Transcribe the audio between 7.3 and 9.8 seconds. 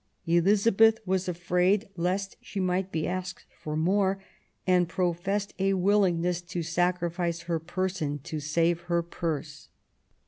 her person to save her purse.